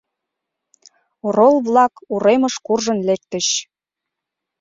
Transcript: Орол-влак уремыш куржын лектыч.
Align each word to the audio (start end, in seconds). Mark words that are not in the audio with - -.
Орол-влак 1.25 1.93
уремыш 2.13 2.55
куржын 2.65 2.99
лектыч. 3.07 3.47